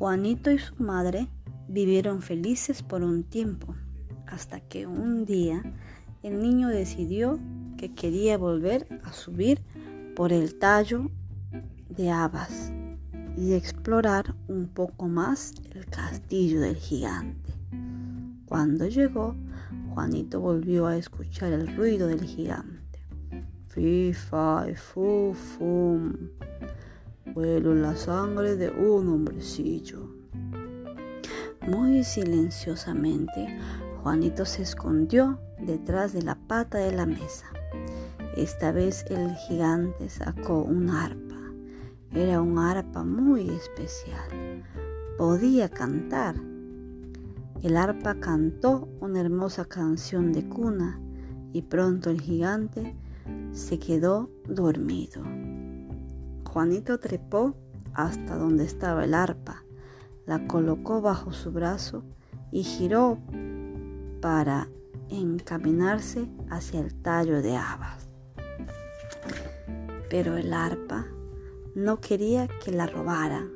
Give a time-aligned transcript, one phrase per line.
[0.00, 1.28] Juanito y su madre
[1.68, 3.74] vivieron felices por un tiempo,
[4.26, 5.62] hasta que un día
[6.22, 7.38] el niño decidió
[7.76, 9.60] que quería volver a subir
[10.16, 11.10] por el tallo
[11.90, 12.72] de habas
[13.36, 17.52] y explorar un poco más el castillo del gigante.
[18.46, 19.36] Cuando llegó,
[19.92, 23.04] Juanito volvió a escuchar el ruido del gigante.
[23.66, 26.14] Fi, fa, fu, fum.
[27.34, 30.08] Vuelo la sangre de un hombrecillo.
[31.68, 33.56] Muy silenciosamente,
[34.02, 37.46] Juanito se escondió detrás de la pata de la mesa.
[38.36, 41.36] Esta vez el gigante sacó un arpa.
[42.12, 44.64] Era un arpa muy especial.
[45.16, 46.34] Podía cantar.
[47.62, 51.00] El arpa cantó una hermosa canción de cuna
[51.52, 52.96] y pronto el gigante
[53.52, 55.22] se quedó dormido.
[56.52, 57.54] Juanito trepó
[57.94, 59.62] hasta donde estaba el arpa,
[60.26, 62.02] la colocó bajo su brazo
[62.50, 63.18] y giró
[64.20, 64.68] para
[65.10, 68.08] encaminarse hacia el tallo de habas.
[70.08, 71.06] Pero el arpa
[71.76, 73.52] no quería que la robaran.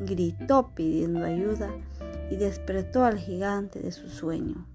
[0.00, 1.70] Gritó pidiendo ayuda
[2.28, 4.66] y despertó al gigante de su sueño.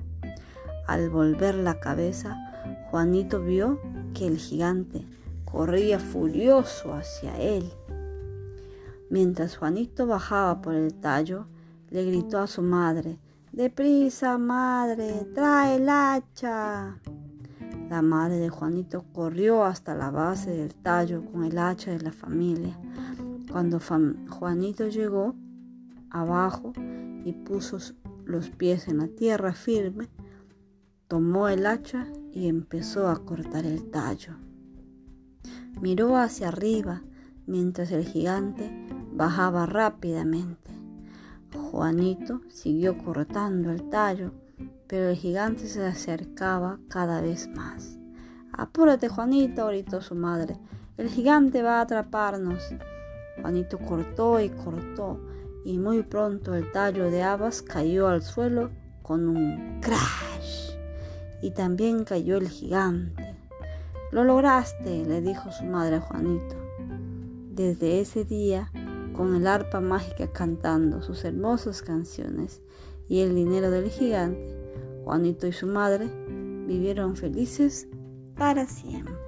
[0.88, 2.38] Al volver la cabeza,
[2.92, 3.81] Juanito vio
[4.14, 5.06] que el gigante
[5.52, 7.72] corría furioso hacia él.
[9.09, 11.48] Mientras Juanito bajaba por el tallo,
[11.90, 13.20] le gritó a su madre,
[13.53, 17.00] Deprisa, madre, trae el hacha.
[17.90, 22.12] La madre de Juanito corrió hasta la base del tallo con el hacha de la
[22.12, 22.78] familia.
[23.50, 25.34] Cuando Juanito llegó
[26.09, 26.73] abajo
[27.23, 27.78] y puso
[28.25, 30.09] los pies en la tierra firme,
[31.08, 34.34] tomó el hacha y empezó a cortar el tallo.
[35.81, 37.02] Miró hacia arriba
[37.45, 38.72] mientras el gigante
[39.14, 40.72] bajaba rápidamente.
[41.72, 44.31] Juanito siguió cortando el tallo,
[44.88, 47.97] pero el gigante se acercaba cada vez más.
[48.53, 50.57] Apúrate, Juanito, gritó su madre.
[50.97, 52.63] El gigante va a atraparnos.
[53.41, 55.19] Juanito cortó y cortó,
[55.66, 58.72] y muy pronto el tallo de habas cayó al suelo
[59.03, 60.72] con un crash.
[61.41, 63.27] Y también cayó el gigante.
[64.12, 66.56] Lo lograste, le dijo su madre a Juanito.
[67.51, 68.72] Desde ese día,
[69.13, 72.62] con el arpa mágica cantando sus hermosas canciones
[73.09, 74.56] y el dinero del gigante,
[75.03, 76.07] Juanito y su madre
[76.67, 77.88] vivieron felices
[78.38, 79.27] para siempre.